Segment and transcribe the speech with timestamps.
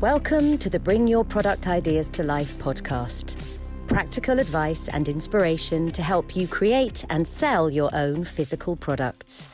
[0.00, 3.58] Welcome to the Bring Your Product Ideas to Life podcast.
[3.88, 9.48] Practical advice and inspiration to help you create and sell your own physical products.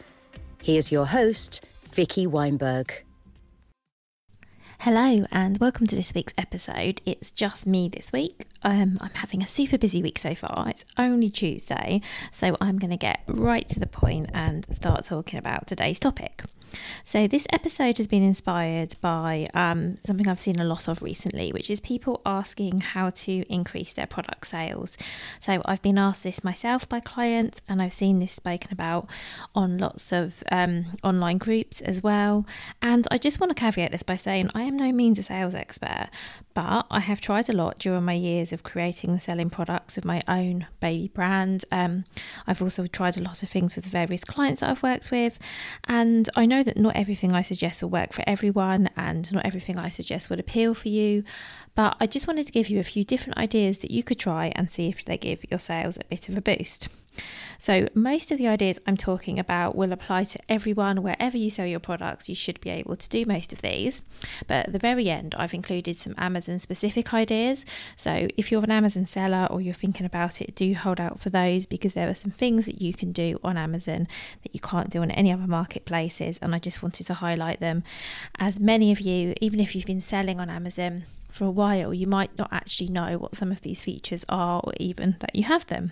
[0.62, 2.92] Here's your host, Vicky Weinberg.
[4.80, 7.00] Hello, and welcome to this week's episode.
[7.06, 8.44] It's just me this week.
[8.62, 10.68] Um, I'm having a super busy week so far.
[10.68, 15.38] It's only Tuesday, so I'm going to get right to the point and start talking
[15.38, 16.42] about today's topic.
[17.04, 21.52] So, this episode has been inspired by um, something I've seen a lot of recently,
[21.52, 24.96] which is people asking how to increase their product sales.
[25.40, 29.08] So, I've been asked this myself by clients, and I've seen this spoken about
[29.54, 32.46] on lots of um, online groups as well.
[32.82, 35.54] And I just want to caveat this by saying I am no means a sales
[35.54, 36.08] expert,
[36.54, 40.04] but I have tried a lot during my years of creating and selling products with
[40.04, 41.64] my own baby brand.
[41.70, 42.04] Um,
[42.46, 45.38] I've also tried a lot of things with various clients that I've worked with,
[45.84, 49.78] and I know that not everything I suggest will work for everyone and not everything
[49.78, 51.24] I suggest would appeal for you,
[51.74, 54.52] but I just wanted to give you a few different ideas that you could try
[54.56, 56.88] and see if they give your sales a bit of a boost.
[57.58, 61.02] So, most of the ideas I'm talking about will apply to everyone.
[61.02, 64.02] Wherever you sell your products, you should be able to do most of these.
[64.46, 67.64] But at the very end, I've included some Amazon specific ideas.
[67.96, 71.30] So, if you're an Amazon seller or you're thinking about it, do hold out for
[71.30, 74.08] those because there are some things that you can do on Amazon
[74.42, 76.38] that you can't do on any other marketplaces.
[76.42, 77.84] And I just wanted to highlight them
[78.38, 81.04] as many of you, even if you've been selling on Amazon,
[81.34, 84.72] for a while, you might not actually know what some of these features are or
[84.78, 85.90] even that you have them.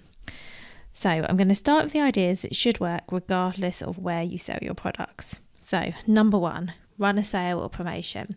[0.92, 4.38] So, I'm going to start with the ideas that should work regardless of where you
[4.38, 5.40] sell your products.
[5.62, 8.36] So, number one, run a sale or promotion.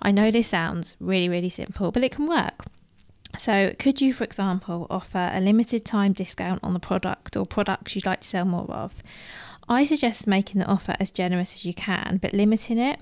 [0.00, 2.64] I know this sounds really, really simple, but it can work.
[3.36, 7.94] So, could you, for example, offer a limited time discount on the product or products
[7.94, 9.02] you'd like to sell more of?
[9.68, 13.00] I suggest making the offer as generous as you can, but limiting it.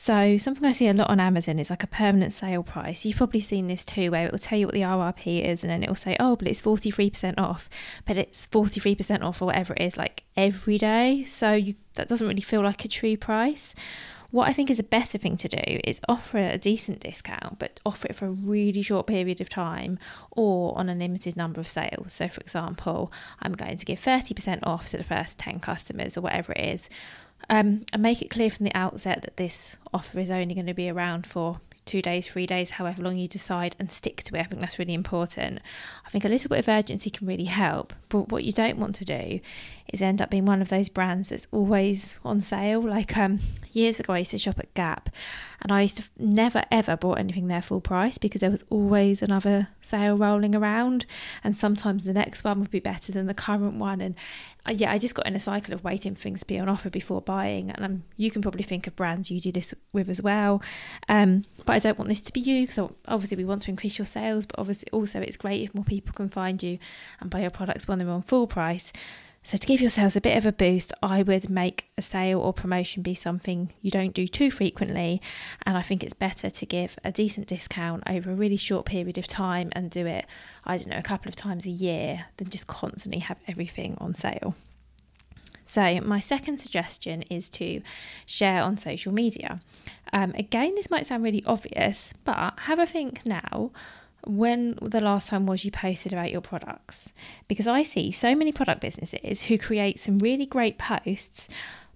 [0.00, 3.04] So, something I see a lot on Amazon is like a permanent sale price.
[3.04, 5.70] You've probably seen this too, where it will tell you what the RRP is and
[5.70, 7.68] then it will say, oh, but it's 43% off,
[8.06, 11.24] but it's 43% off or whatever it is, like every day.
[11.24, 13.74] So, you, that doesn't really feel like a true price.
[14.30, 17.80] What I think is a better thing to do is offer a decent discount, but
[17.84, 19.98] offer it for a really short period of time
[20.30, 22.12] or on a limited number of sales.
[22.12, 23.10] So, for example,
[23.40, 26.88] I'm going to give 30% off to the first 10 customers or whatever it is
[27.48, 30.74] um, and make it clear from the outset that this offer is only going to
[30.74, 34.40] be around for two days, three days, however long you decide, and stick to it.
[34.40, 35.60] I think that's really important.
[36.06, 38.94] I think a little bit of urgency can really help, but what you don't want
[38.96, 39.40] to do
[39.92, 42.80] is end up being one of those brands that's always on sale.
[42.82, 43.40] Like um,
[43.72, 45.08] years ago, I used to shop at Gap,
[45.62, 49.22] and I used to never ever bought anything there full price because there was always
[49.22, 51.06] another sale rolling around,
[51.42, 54.00] and sometimes the next one would be better than the current one.
[54.00, 54.14] And
[54.66, 56.68] uh, yeah, I just got in a cycle of waiting for things to be on
[56.68, 60.10] offer before buying, and um, you can probably think of brands you do this with
[60.10, 60.62] as well.
[61.08, 63.98] Um, but I don't want this to be you because obviously we want to increase
[63.98, 66.78] your sales, but obviously also it's great if more people can find you
[67.20, 68.92] and buy your products when they're on full price.
[69.48, 72.52] So, to give yourselves a bit of a boost, I would make a sale or
[72.52, 75.22] promotion be something you don't do too frequently.
[75.64, 79.16] And I think it's better to give a decent discount over a really short period
[79.16, 80.26] of time and do it,
[80.66, 84.14] I don't know, a couple of times a year than just constantly have everything on
[84.14, 84.54] sale.
[85.64, 87.80] So, my second suggestion is to
[88.26, 89.62] share on social media.
[90.12, 93.70] Um, again, this might sound really obvious, but have a think now
[94.28, 97.12] when the last time was you posted about your products
[97.48, 101.48] because I see so many product businesses who create some really great posts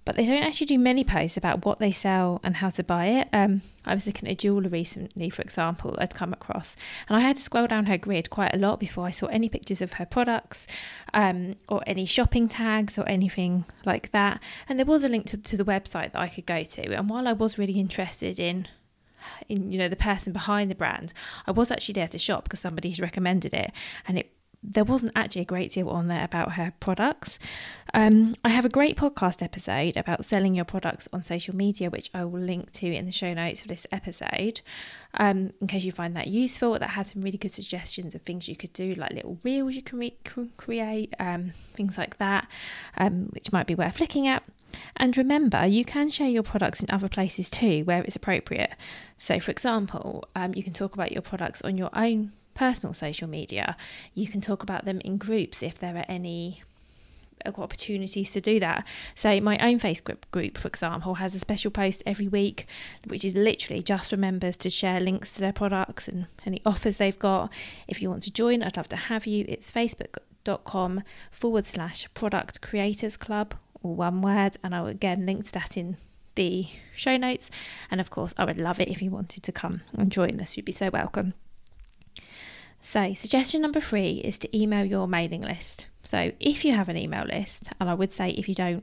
[0.04, 3.06] but they don't actually do many posts about what they sell and how to buy
[3.06, 3.28] it.
[3.32, 6.76] Um, I was looking at a jeweler recently, for example, I'd come across,
[7.08, 9.48] and I had to scroll down her grid quite a lot before I saw any
[9.48, 10.66] pictures of her products
[11.14, 14.40] um, or any shopping tags or anything like that.
[14.68, 16.96] And there was a link to, to the website that I could go to.
[16.96, 18.66] And while I was really interested in
[19.48, 21.12] in you know the person behind the brand,
[21.46, 23.72] I was actually there to shop because somebody had recommended it,
[24.06, 24.32] and it
[24.62, 27.38] there wasn't actually a great deal on there about her products.
[27.94, 32.10] Um, I have a great podcast episode about selling your products on social media, which
[32.14, 34.60] I will link to in the show notes for this episode,
[35.14, 36.78] um, in case you find that useful.
[36.78, 39.82] That had some really good suggestions of things you could do, like little reels you
[39.82, 40.16] can re-
[40.56, 42.46] create, um, things like that,
[42.96, 44.44] um, which might be worth looking at.
[44.96, 48.74] And remember, you can share your products in other places too, where it's appropriate.
[49.18, 53.28] So, for example, um, you can talk about your products on your own personal social
[53.28, 53.76] media.
[54.14, 56.62] You can talk about them in groups if there are any
[57.44, 58.86] opportunities to do that.
[59.14, 62.66] So my own Facebook group, for example, has a special post every week,
[63.06, 66.98] which is literally just for members to share links to their products and any offers
[66.98, 67.52] they've got.
[67.88, 69.44] If you want to join, I'd love to have you.
[69.48, 75.52] It's facebook.com forward slash product creators club, one word, and I will again link to
[75.52, 75.96] that in
[76.34, 77.50] the show notes.
[77.90, 80.56] And of course, I would love it if you wanted to come and join us.
[80.56, 81.34] You'd be so welcome.
[82.80, 85.86] So, suggestion number three is to email your mailing list.
[86.02, 88.82] So, if you have an email list, and I would say if you don't,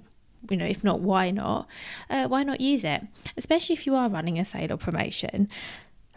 [0.49, 1.67] you know, if not, why not?
[2.09, 3.01] Uh, why not use it?
[3.35, 5.49] Especially if you are running a sale or promotion.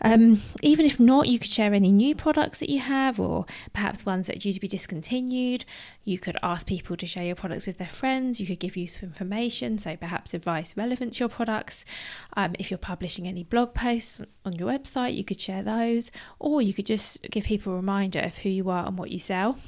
[0.03, 4.05] Um, even if not, you could share any new products that you have, or perhaps
[4.05, 5.65] ones that are due to be discontinued.
[6.05, 8.41] You could ask people to share your products with their friends.
[8.41, 11.85] You could give useful information, so perhaps advice relevant to your products.
[12.37, 16.61] Um, if you're publishing any blog posts on your website, you could share those, or
[16.61, 19.59] you could just give people a reminder of who you are and what you sell.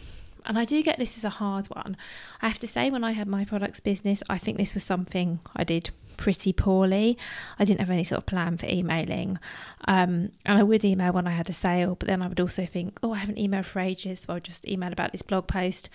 [0.46, 1.96] And I do get this is a hard one.
[2.42, 5.40] I have to say, when I had my products business, I think this was something
[5.56, 7.18] I did pretty poorly.
[7.58, 9.38] I didn't have any sort of plan for emailing.
[9.86, 12.66] Um, and I would email when I had a sale, but then I would also
[12.66, 15.88] think, oh, I haven't emailed for ages, so I'll just email about this blog post.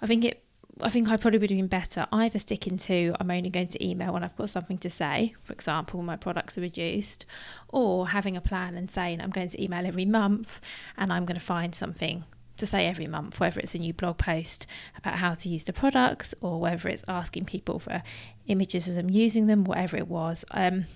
[0.00, 0.42] I think it
[0.82, 3.82] I think I probably would have been better either sticking to I'm only going to
[3.82, 7.24] email when I've got something to say, for example, my products are reduced,
[7.68, 10.60] or having a plan and saying I'm going to email every month
[10.98, 12.24] and I'm going to find something
[12.56, 14.66] to say every month, whether it's a new blog post
[14.96, 18.02] about how to use the products or whether it's asking people for
[18.46, 20.44] images of them using them, whatever it was.
[20.50, 20.86] Um,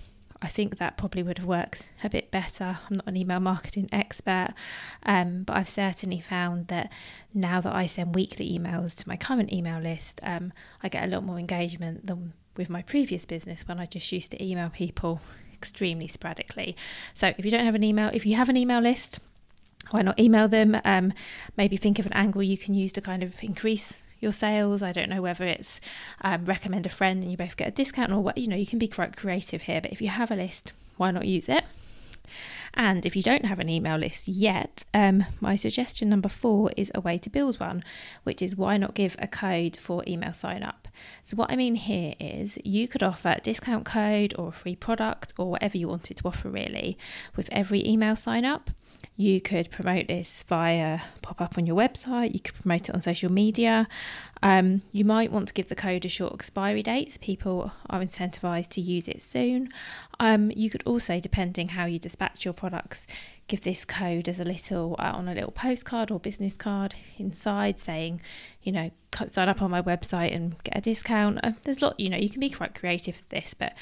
[0.41, 2.79] I think that probably would have worked a bit better.
[2.89, 4.55] I'm not an email marketing expert,
[5.03, 6.91] um, but I've certainly found that
[7.33, 11.07] now that I send weekly emails to my current email list, um, I get a
[11.07, 15.21] lot more engagement than with my previous business when I just used to email people
[15.53, 16.75] extremely sporadically.
[17.13, 19.19] So if you don't have an email, if you have an email list,
[19.91, 20.79] why not email them?
[20.83, 21.13] Um,
[21.57, 24.81] maybe think of an angle you can use to kind of increase your sales.
[24.81, 25.81] I don't know whether it's
[26.21, 28.67] um, recommend a friend and you both get a discount or what, you know, you
[28.67, 29.81] can be quite creative here.
[29.81, 31.63] But if you have a list, why not use it?
[32.73, 36.91] And if you don't have an email list yet, um, my suggestion number four is
[36.95, 37.83] a way to build one,
[38.23, 40.87] which is why not give a code for email sign up?
[41.23, 44.75] So, what I mean here is you could offer a discount code or a free
[44.75, 46.97] product or whatever you wanted to offer really
[47.35, 48.71] with every email sign up.
[49.21, 53.01] You could promote this via pop up on your website, you could promote it on
[53.03, 53.87] social media.
[54.43, 57.99] Um, you might want to give the code a short expiry date so people are
[57.99, 59.69] incentivized to use it soon.
[60.19, 63.05] Um, you could also, depending how you dispatch your products,
[63.47, 67.79] give this code as a little uh, on a little postcard or business card inside
[67.79, 68.21] saying,
[68.63, 68.91] you know,
[69.27, 71.39] sign up on my website and get a discount.
[71.43, 73.73] Uh, there's a lot, you know, you can be quite creative with this, but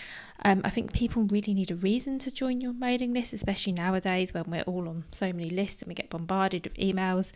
[0.43, 4.33] um, I think people really need a reason to join your mailing list, especially nowadays
[4.33, 7.31] when we're all on so many lists and we get bombarded with emails.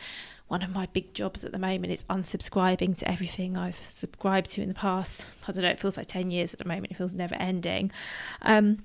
[0.53, 4.61] One of my big jobs at the moment is unsubscribing to everything I've subscribed to
[4.61, 5.25] in the past.
[5.47, 7.91] I don't know, it feels like 10 years at the moment, it feels never ending.
[8.43, 8.83] Um,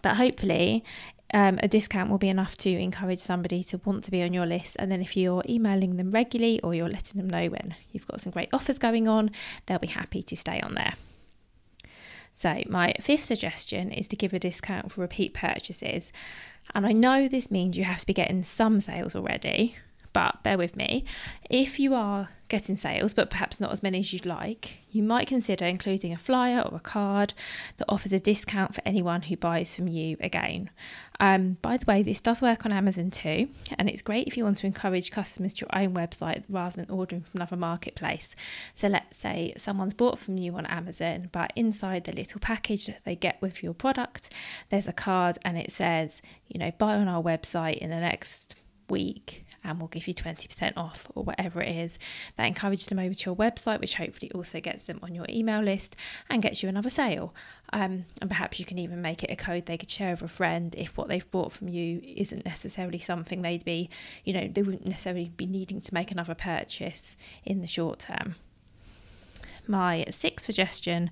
[0.00, 0.82] but hopefully
[1.34, 4.46] um, a discount will be enough to encourage somebody to want to be on your
[4.46, 4.76] list.
[4.78, 8.22] And then if you're emailing them regularly or you're letting them know when you've got
[8.22, 9.30] some great offers going on,
[9.66, 10.94] they'll be happy to stay on there.
[12.32, 16.12] So, my fifth suggestion is to give a discount for repeat purchases.
[16.74, 19.76] And I know this means you have to be getting some sales already,
[20.14, 21.04] but bear with me.
[21.50, 25.26] If you are getting sales, but perhaps not as many as you'd like, you might
[25.26, 27.34] consider including a flyer or a card
[27.78, 30.70] that offers a discount for anyone who buys from you again.
[31.18, 34.44] Um, by the way, this does work on Amazon too, and it's great if you
[34.44, 38.36] want to encourage customers to your own website rather than ordering from another marketplace.
[38.74, 43.04] So let's say someone's bought from you on Amazon, but inside the little package that
[43.04, 44.32] they get with your product,
[44.68, 48.54] there's a card and it says, you know, buy on our website in the next
[48.88, 51.98] week and we'll give you 20% off or whatever it is.
[52.36, 55.62] That encourages them over to your website, which hopefully also gets them on your email
[55.62, 55.96] list
[56.28, 57.34] and gets you another sale.
[57.72, 60.28] Um, and perhaps you can even make it a code they could share with a
[60.28, 63.88] friend if what they've bought from you isn't necessarily something they'd be,
[64.24, 68.36] you know, they wouldn't necessarily be needing to make another purchase in the short term
[69.68, 71.10] my sixth suggestion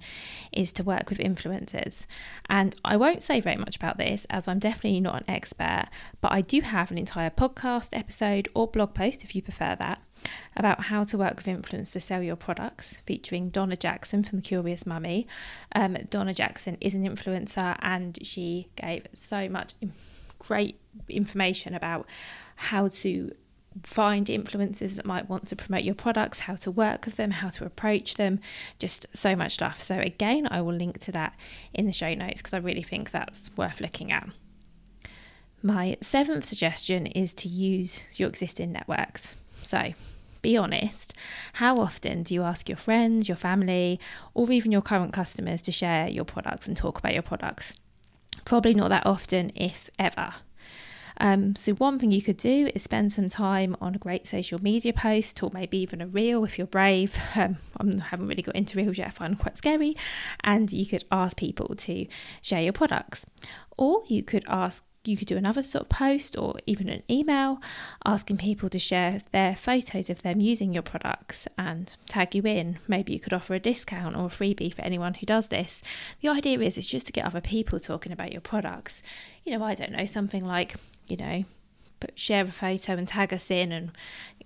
[0.53, 2.07] is to work with influencers.
[2.49, 5.87] And I won't say very much about this as I'm definitely not an expert,
[6.21, 10.03] but I do have an entire podcast episode or blog post if you prefer that
[10.57, 14.45] about how to work with influencers to sell your products, featuring Donna Jackson from The
[14.45, 15.27] Curious Mummy.
[15.75, 19.75] Um, Donna Jackson is an influencer and she gave so much
[20.39, 22.07] great information about
[22.57, 23.33] how to
[23.85, 27.49] find influencers that might want to promote your products, how to work with them, how
[27.50, 28.41] to approach them,
[28.79, 29.81] just so much stuff.
[29.81, 31.35] So, again, I will link to that
[31.73, 34.29] in the show notes because I really think that's worth looking at.
[35.62, 39.37] My seventh suggestion is to use your existing networks.
[39.62, 39.95] So,
[40.43, 41.14] be honest.
[41.55, 44.00] How often do you ask your friends, your family,
[44.35, 47.75] or even your current customers to share your products and talk about your products?
[48.45, 50.35] Probably not that often, if ever.
[51.23, 54.61] Um, so, one thing you could do is spend some time on a great social
[54.61, 57.17] media post or maybe even a reel if you're brave.
[57.81, 59.97] Um, I haven't really got into reels yet, I find them quite scary.
[60.45, 62.07] And you could ask people to
[62.43, 63.25] share your products.
[63.79, 67.61] Or you could ask you could do another sort of post or even an email
[68.05, 72.79] asking people to share their photos of them using your products and tag you in.
[72.87, 75.83] Maybe you could offer a discount or a freebie for anyone who does this.
[76.21, 79.02] The idea is it's just to get other people talking about your products.
[79.45, 80.76] You know, I don't know, something like
[81.07, 81.45] you know,
[82.01, 83.93] but share a photo and tag us in and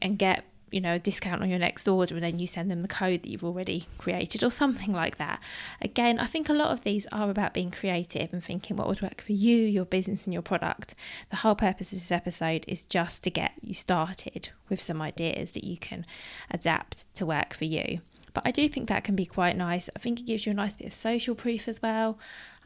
[0.03, 2.83] and get you know a discount on your next order and then you send them
[2.83, 5.41] the code that you've already created or something like that.
[5.81, 9.01] Again i think a lot of these are about being creative and thinking what would
[9.01, 10.95] work for you your business and your product.
[11.31, 15.53] The whole purpose of this episode is just to get you started with some ideas
[15.53, 16.05] that you can
[16.51, 18.01] adapt to work for you.
[18.35, 19.89] But i do think that can be quite nice.
[19.95, 22.19] I think it gives you a nice bit of social proof as well.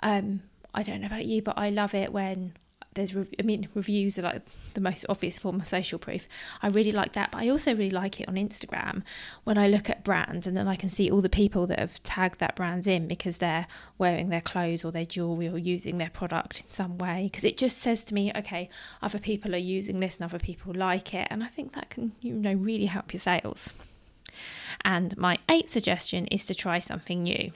[0.03, 0.43] Um,
[0.73, 2.53] i don't know about you but i love it when
[2.95, 4.43] there's I mean reviews are like
[4.75, 6.27] the most obvious form of social proof.
[6.61, 9.03] I really like that, but I also really like it on Instagram
[9.45, 12.03] when I look at brands and then I can see all the people that have
[12.03, 13.67] tagged that brands in because they're
[13.97, 17.57] wearing their clothes or their jewelry or using their product in some way because it
[17.57, 18.69] just says to me, okay,
[19.03, 22.13] other people are using this and other people like it, and I think that can
[22.21, 23.71] you know really help your sales.
[24.85, 27.53] And my eighth suggestion is to try something new.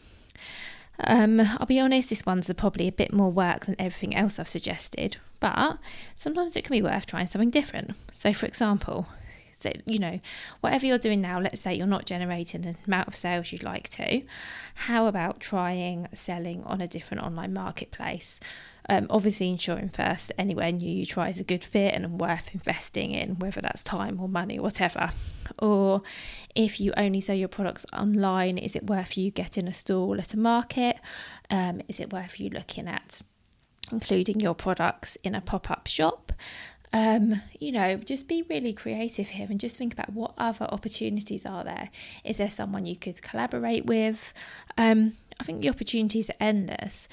[1.00, 4.48] Um, I'll be honest, this one's probably a bit more work than everything else I've
[4.48, 5.78] suggested, but
[6.14, 7.92] sometimes it can be worth trying something different.
[8.14, 9.08] So, for example,
[9.58, 10.20] so, you know,
[10.60, 13.88] whatever you're doing now, let's say you're not generating an amount of sales you'd like
[13.90, 14.22] to,
[14.74, 18.40] how about trying selling on a different online marketplace?
[18.88, 23.12] Um, obviously, ensuring first anywhere new you try is a good fit and worth investing
[23.12, 25.12] in, whether that's time or money, whatever.
[25.58, 26.02] Or
[26.54, 30.34] if you only sell your products online, is it worth you getting a stall at
[30.34, 30.96] a market?
[31.48, 33.22] Um, is it worth you looking at
[33.92, 36.32] including your products in a pop up shop?
[36.94, 41.44] Um, you know, just be really creative here and just think about what other opportunities
[41.44, 41.90] are there.
[42.22, 44.32] Is there someone you could collaborate with?
[44.78, 47.08] Um, I think the opportunities are endless.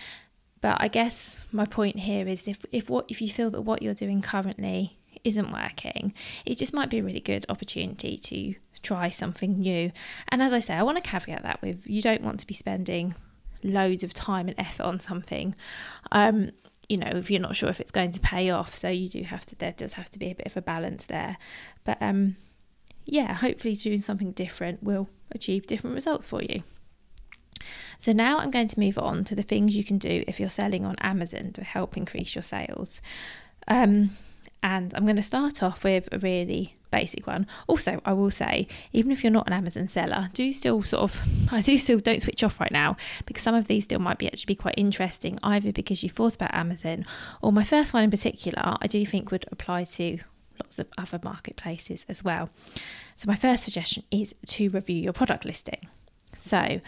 [0.61, 3.81] But I guess my point here is if if what if you feel that what
[3.81, 6.13] you're doing currently isn't working,
[6.45, 9.91] it just might be a really good opportunity to try something new.
[10.27, 12.53] And as I say, I want to caveat that with you don't want to be
[12.53, 13.15] spending
[13.63, 15.55] loads of time and effort on something.
[16.11, 16.51] Um,
[16.91, 19.24] you know, if you're not sure if it's going to pay off, so you do
[19.24, 19.55] have to.
[19.55, 21.38] There does have to be a bit of a balance there.
[21.86, 22.36] But um,
[23.05, 26.63] yeah, hopefully doing something different will achieve different results for you.
[28.01, 30.50] So now I'm going to move on to the things you can do if you're
[30.50, 33.01] selling on Amazon to help increase your sales.
[33.69, 34.10] Um,
[34.63, 37.48] and I'm going to start off with a really basic one.
[37.68, 41.20] Also, I will say, even if you're not an Amazon seller, do still sort of,
[41.51, 44.27] I do still don't switch off right now because some of these still might be
[44.27, 47.06] actually be quite interesting, either because you thought about Amazon
[47.41, 50.20] or my first one in particular, I do think would apply to
[50.60, 52.50] lots of other marketplaces as well.
[53.15, 55.88] So, my first suggestion is to review your product listing.
[56.41, 56.81] So,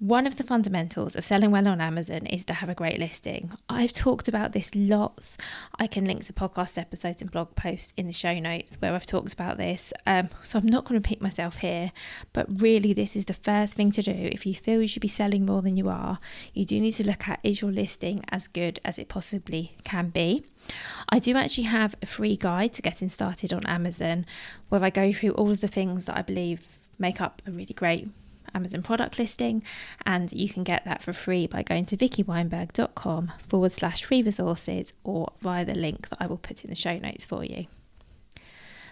[0.00, 3.50] one of the fundamentals of selling well on Amazon is to have a great listing.
[3.68, 5.36] I've talked about this lots.
[5.76, 9.06] I can link to podcast episodes and blog posts in the show notes where I've
[9.06, 9.92] talked about this.
[10.06, 11.90] Um, so I'm not going to repeat myself here,
[12.32, 14.12] but really, this is the first thing to do.
[14.14, 16.20] If you feel you should be selling more than you are,
[16.52, 20.10] you do need to look at is your listing as good as it possibly can
[20.10, 20.44] be.
[21.08, 24.26] I do actually have a free guide to getting started on Amazon
[24.68, 27.74] where I go through all of the things that I believe make up a really
[27.74, 28.08] great
[28.54, 29.62] Amazon product listing,
[30.04, 34.92] and you can get that for free by going to vickyweinberg.com forward slash free resources
[35.04, 37.66] or via the link that I will put in the show notes for you.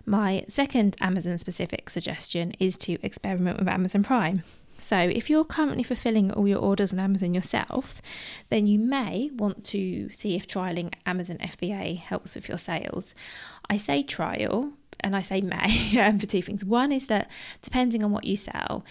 [0.05, 4.43] My second Amazon specific suggestion is to experiment with Amazon Prime.
[4.79, 8.01] So, if you're currently fulfilling all your orders on Amazon yourself,
[8.51, 13.15] then you may want to see if trialing Amazon FBA helps with your sales.
[13.69, 16.65] I say trial and I say may um, for two things.
[16.65, 17.31] One is that
[17.63, 18.85] depending on what you sell,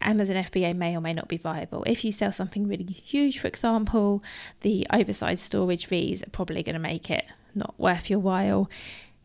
[0.00, 1.82] Amazon FBA may or may not be viable.
[1.86, 4.22] If you sell something really huge, for example,
[4.60, 7.24] the oversized storage fees are probably going to make it
[7.54, 8.70] not worth your while.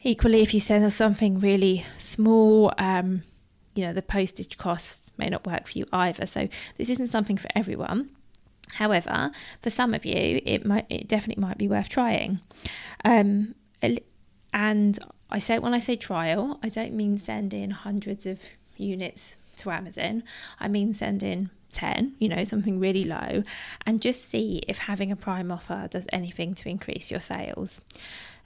[0.02, 3.24] Equally, if you sell something really small, um,
[3.76, 6.26] you know, the postage costs may not work for you either.
[6.26, 8.10] So this isn't something for everyone.
[8.74, 12.40] However, for some of you, it might, it definitely might be worth trying.
[13.06, 13.54] Um,
[14.52, 15.00] and
[15.30, 18.40] I say when I say trial, I don't mean send in hundreds of
[18.78, 20.24] units to Amazon.
[20.60, 23.44] I mean send in 10, you know, something really low,
[23.86, 27.82] and just see if having a prime offer does anything to increase your sales.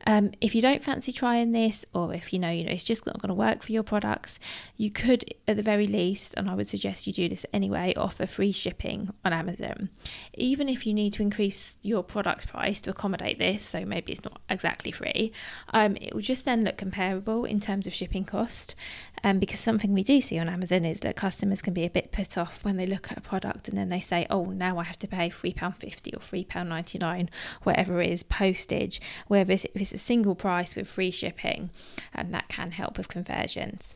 [0.05, 3.05] Um, if you don't fancy trying this, or if you know, you know, it's just
[3.05, 4.39] not going to work for your products,
[4.77, 8.27] you could, at the very least, and I would suggest you do this anyway, offer
[8.27, 9.89] free shipping on Amazon.
[10.35, 14.23] Even if you need to increase your product price to accommodate this, so maybe it's
[14.23, 15.31] not exactly free,
[15.73, 18.75] um, it will just then look comparable in terms of shipping cost.
[19.23, 22.11] Um, because something we do see on Amazon is that customers can be a bit
[22.11, 24.83] put off when they look at a product and then they say, oh, now I
[24.83, 27.29] have to pay £3.50 or £3.99,
[27.63, 31.71] whatever it is, postage, whereas if it's a single price with free shipping,
[32.13, 33.95] and that can help with conversions.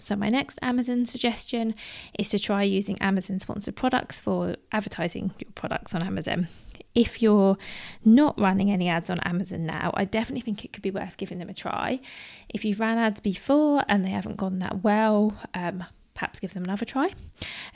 [0.00, 1.74] So, my next Amazon suggestion
[2.18, 6.48] is to try using Amazon sponsored products for advertising your products on Amazon.
[6.94, 7.56] If you're
[8.04, 11.38] not running any ads on Amazon now, I definitely think it could be worth giving
[11.38, 12.00] them a try.
[12.48, 15.84] If you've ran ads before and they haven't gone that well, um,
[16.18, 17.10] perhaps give them another try.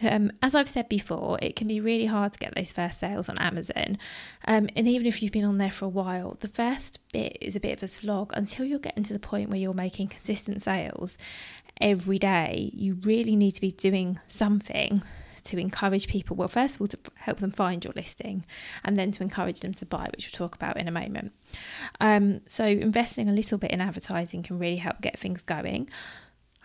[0.03, 3.29] Um, as I've said before, it can be really hard to get those first sales
[3.29, 3.99] on Amazon.
[4.49, 7.55] Um, and even if you've been on there for a while, the first bit is
[7.55, 10.61] a bit of a slog until you're getting to the point where you're making consistent
[10.61, 11.19] sales
[11.81, 12.71] every day.
[12.75, 15.03] You really need to be doing something
[15.45, 18.45] to encourage people, well, first of all, to help them find your listing
[18.85, 21.33] and then to encourage them to buy, which we'll talk about in a moment.
[22.01, 25.89] Um, so, investing a little bit in advertising can really help get things going.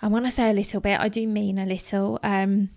[0.02, 2.20] And when I say a little bit, I do mean a little.
[2.24, 2.70] Um,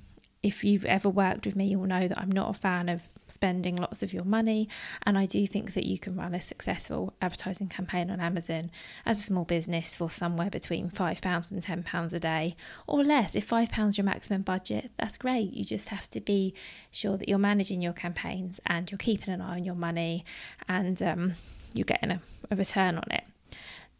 [0.43, 3.77] if you've ever worked with me, you'll know that I'm not a fan of spending
[3.77, 4.69] lots of your money.
[5.05, 8.71] And I do think that you can run a successful advertising campaign on Amazon
[9.07, 13.35] as a small business for somewhere between £5 and £10 a day or less.
[13.35, 15.53] If £5 your maximum budget, that's great.
[15.53, 16.55] You just have to be
[16.91, 20.25] sure that you're managing your campaigns and you're keeping an eye on your money
[20.69, 21.33] and um,
[21.73, 23.25] you're getting a, a return on it.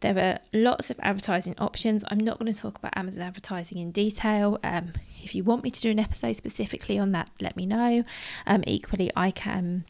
[0.01, 2.03] There are lots of advertising options.
[2.09, 4.59] I'm not going to talk about Amazon advertising in detail.
[4.63, 8.03] Um, if you want me to do an episode specifically on that, let me know.
[8.45, 9.85] Um, equally, I can.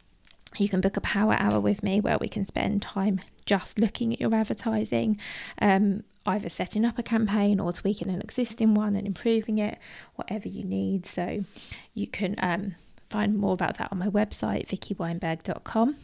[0.57, 4.11] You can book a power hour with me where we can spend time just looking
[4.11, 5.17] at your advertising,
[5.61, 9.77] um, either setting up a campaign or tweaking an existing one and improving it,
[10.15, 11.05] whatever you need.
[11.05, 11.45] So
[11.93, 12.75] you can um,
[13.09, 15.95] find more about that on my website, vickyweinberg.com.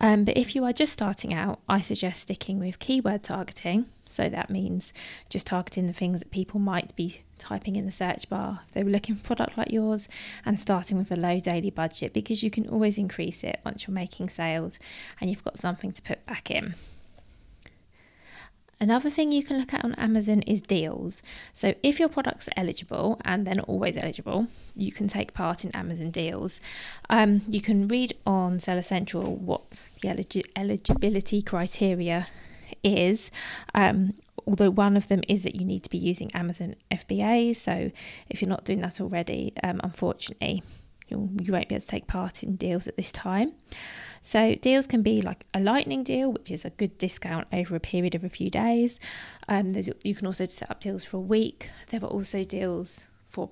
[0.00, 3.86] Um, but if you are just starting out, I suggest sticking with keyword targeting.
[4.06, 4.92] So that means
[5.28, 8.82] just targeting the things that people might be typing in the search bar if they
[8.82, 10.08] were looking for product like yours
[10.44, 13.94] and starting with a low daily budget because you can always increase it once you're
[13.94, 14.78] making sales
[15.20, 16.74] and you've got something to put back in.
[18.84, 21.22] Another thing you can look at on Amazon is deals.
[21.54, 25.74] So, if your products are eligible, and not always eligible, you can take part in
[25.74, 26.60] Amazon deals.
[27.08, 32.26] Um, you can read on Seller Central what the elig- eligibility criteria
[32.82, 33.30] is.
[33.74, 34.12] Um,
[34.46, 37.56] although one of them is that you need to be using Amazon FBA.
[37.56, 37.90] So,
[38.28, 40.62] if you're not doing that already, um, unfortunately,
[41.08, 43.52] you'll, you won't be able to take part in deals at this time.
[44.22, 47.80] So deals can be like a lightning deal, which is a good discount over a
[47.80, 48.98] period of a few days.
[49.48, 51.68] Um, you can also set up deals for a week.
[51.88, 53.50] There are also deals for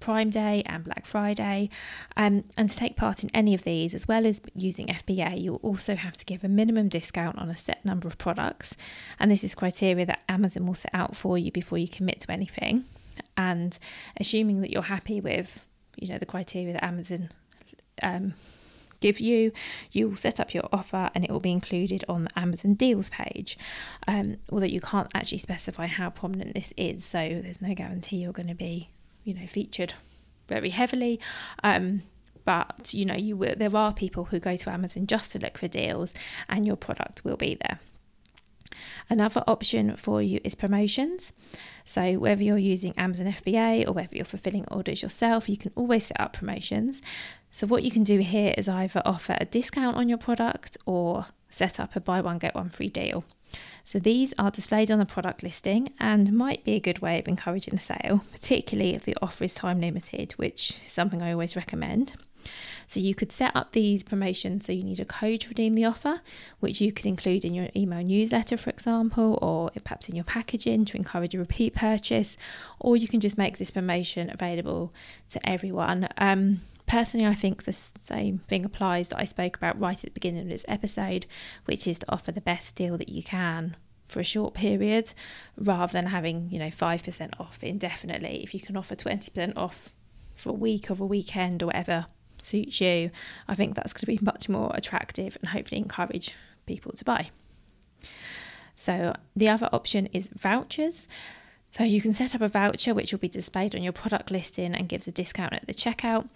[0.00, 1.68] Prime Day and Black Friday.
[2.16, 5.56] Um, and to take part in any of these, as well as using FBA, you'll
[5.56, 8.74] also have to give a minimum discount on a set number of products.
[9.18, 12.32] And this is criteria that Amazon will set out for you before you commit to
[12.32, 12.84] anything.
[13.36, 13.78] And
[14.18, 15.64] assuming that you're happy with,
[16.00, 17.30] you know, the criteria that Amazon
[18.02, 18.34] um,
[19.00, 19.52] give you.
[19.92, 23.58] You'll set up your offer and it will be included on the Amazon deals page.
[24.06, 28.32] Um, although you can't actually specify how prominent this is, so there's no guarantee you're
[28.32, 28.90] going to be,
[29.24, 29.94] you know, featured
[30.48, 31.20] very heavily.
[31.62, 32.02] Um,
[32.44, 33.54] but you know, you will.
[33.56, 36.14] There are people who go to Amazon just to look for deals,
[36.48, 37.78] and your product will be there.
[39.08, 41.32] Another option for you is promotions.
[41.84, 46.06] So, whether you're using Amazon FBA or whether you're fulfilling orders yourself, you can always
[46.06, 47.00] set up promotions.
[47.50, 51.26] So, what you can do here is either offer a discount on your product or
[51.50, 53.24] set up a buy one, get one free deal.
[53.84, 57.26] So these are displayed on the product listing and might be a good way of
[57.26, 61.56] encouraging a sale, particularly if the offer is time limited, which is something I always
[61.56, 62.12] recommend.
[62.86, 65.84] So you could set up these promotions so you need a code to redeem the
[65.84, 66.20] offer,
[66.60, 70.84] which you could include in your email newsletter, for example, or perhaps in your packaging
[70.86, 72.36] to encourage a repeat purchase,
[72.78, 74.92] or you can just make this promotion available
[75.30, 76.08] to everyone.
[76.18, 80.10] Um, personally, I think the same thing applies that I spoke about right at the
[80.10, 81.26] beginning of this episode,
[81.66, 83.76] which is to offer the best deal that you can
[84.08, 85.12] for a short period
[85.56, 88.42] rather than having, you know, 5% off indefinitely.
[88.42, 89.90] If you can offer 20% off
[90.34, 92.06] for a week or a weekend or whatever,
[92.42, 93.10] suits you,
[93.46, 96.34] I think that's going to be much more attractive and hopefully encourage
[96.66, 97.30] people to buy.
[98.78, 101.08] So, the other option is vouchers.
[101.68, 104.72] So, you can set up a voucher which will be displayed on your product listing
[104.72, 106.28] and gives a discount at the checkout.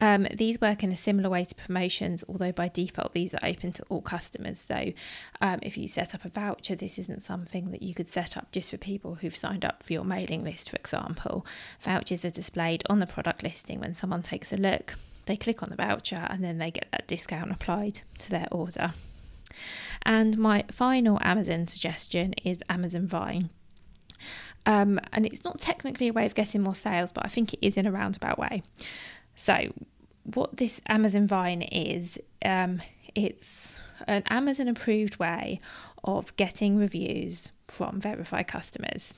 [0.00, 3.72] Um, these work in a similar way to promotions, although by default these are open
[3.72, 4.60] to all customers.
[4.60, 4.92] So,
[5.40, 8.52] um, if you set up a voucher, this isn't something that you could set up
[8.52, 11.44] just for people who've signed up for your mailing list, for example.
[11.80, 14.94] Vouchers are displayed on the product listing when someone takes a look
[15.28, 18.94] they click on the voucher and then they get that discount applied to their order.
[20.02, 23.50] And my final Amazon suggestion is Amazon Vine.
[24.66, 27.60] Um, and it's not technically a way of getting more sales, but I think it
[27.62, 28.62] is in a roundabout way.
[29.36, 29.72] So,
[30.24, 32.82] what this Amazon Vine is, um,
[33.14, 35.60] it's an Amazon approved way
[36.04, 39.14] of getting reviews from verified customers.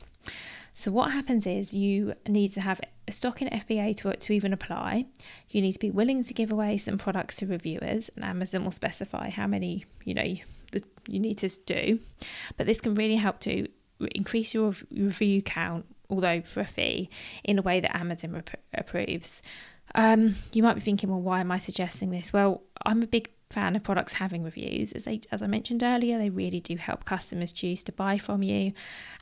[0.74, 4.52] So what happens is you need to have a stock in FBA to, to even
[4.52, 5.06] apply.
[5.48, 8.72] You need to be willing to give away some products to reviewers, and Amazon will
[8.72, 10.38] specify how many you know you,
[11.09, 11.98] you need to do.
[12.56, 13.66] But this can really help to
[14.14, 17.11] increase your review count, although for a fee,
[17.44, 19.42] in a way that Amazon rep- approves.
[19.94, 22.33] Um, you might be thinking, well, why am I suggesting this?
[22.33, 26.18] Well, I'm a big fan of products having reviews as they as I mentioned earlier
[26.18, 28.72] they really do help customers choose to buy from you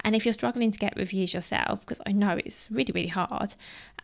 [0.05, 3.55] and if you're struggling to get reviews yourself because I know it's really really hard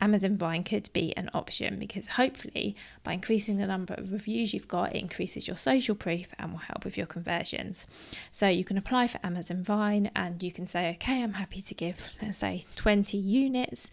[0.01, 4.69] Amazon Vine could be an option because hopefully by increasing the number of reviews you've
[4.69, 7.87] got, it increases your social proof and will help with your conversions.
[8.31, 11.75] So you can apply for Amazon Vine and you can say, okay, I'm happy to
[11.75, 13.91] give, let's say, 20 units.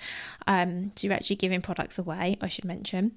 [0.48, 3.14] Um, you're actually giving products away, I should mention.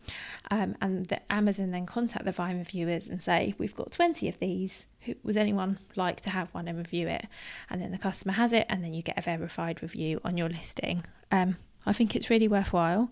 [0.50, 4.38] Um, and the Amazon then contact the Vine reviewers and say, we've got 20 of
[4.38, 4.86] these
[5.22, 7.26] was anyone like to have one and review it
[7.68, 10.48] and then the customer has it and then you get a verified review on your
[10.48, 13.10] listing um, I think it's really worthwhile.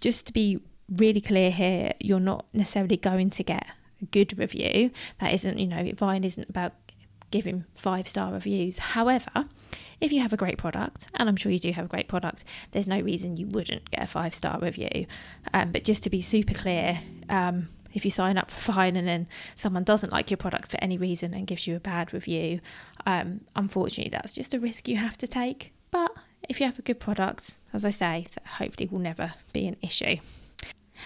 [0.00, 3.66] Just to be really clear here, you're not necessarily going to get
[4.00, 4.90] a good review.
[5.20, 6.72] That isn't, you know, Vine isn't about
[7.30, 8.78] giving five star reviews.
[8.78, 9.44] However,
[10.00, 12.44] if you have a great product, and I'm sure you do have a great product,
[12.72, 15.06] there's no reason you wouldn't get a five star review.
[15.52, 19.06] Um, but just to be super clear, um, if you sign up for Vine and
[19.06, 22.60] then someone doesn't like your product for any reason and gives you a bad review,
[23.06, 25.72] um, unfortunately, that's just a risk you have to take.
[25.90, 26.12] But
[26.48, 29.76] if you have a good product, as I say, that hopefully will never be an
[29.82, 30.16] issue.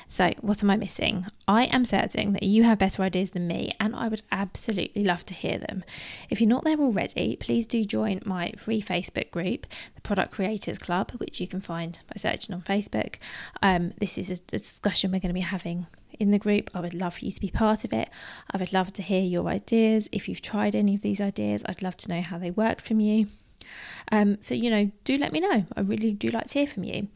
[0.08, 1.26] So, what am I missing?
[1.46, 5.24] I am certain that you have better ideas than me, and I would absolutely love
[5.26, 5.84] to hear them.
[6.28, 10.78] If you're not there already, please do join my free Facebook group, the Product Creators
[10.78, 13.16] Club, which you can find by searching on Facebook.
[13.62, 15.86] Um, this is a discussion we're going to be having
[16.18, 16.70] in the group.
[16.74, 18.08] I would love for you to be part of it.
[18.50, 20.08] I would love to hear your ideas.
[20.12, 23.00] If you've tried any of these ideas, I'd love to know how they worked from
[23.00, 23.28] you.
[24.12, 25.64] Um, so, you know, do let me know.
[25.76, 27.08] I really do like to hear from you.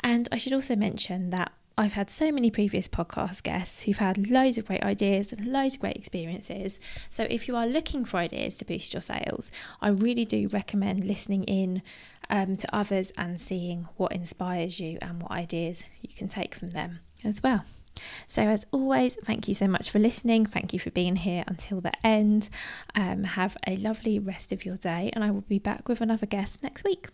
[0.00, 4.30] And I should also mention that I've had so many previous podcast guests who've had
[4.30, 6.78] loads of great ideas and loads of great experiences.
[7.10, 11.04] So, if you are looking for ideas to boost your sales, I really do recommend
[11.04, 11.82] listening in
[12.30, 16.68] um, to others and seeing what inspires you and what ideas you can take from
[16.68, 17.64] them as well.
[18.26, 20.46] So, as always, thank you so much for listening.
[20.46, 22.48] Thank you for being here until the end.
[22.94, 26.26] Um, have a lovely rest of your day, and I will be back with another
[26.26, 27.08] guest next week.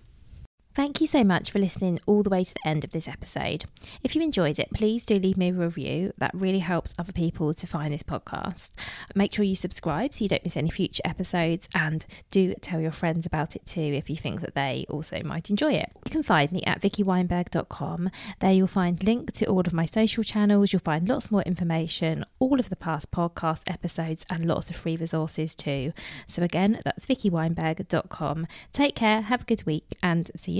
[0.73, 3.65] Thank you so much for listening all the way to the end of this episode.
[4.05, 6.13] If you enjoyed it, please do leave me a review.
[6.19, 8.71] That really helps other people to find this podcast.
[9.17, 12.93] Make sure you subscribe so you don't miss any future episodes and do tell your
[12.93, 15.91] friends about it too if you think that they also might enjoy it.
[16.05, 18.11] You can find me at vickyweinberg.com.
[18.39, 20.73] There you'll find link to all of my social channels.
[20.73, 24.97] You'll find lots more information, all of the past podcast episodes and lots of free
[24.97, 25.93] resources too.
[26.29, 28.47] So again, that's vickyweinberg.com.
[28.73, 30.60] Take care, have a good week and see you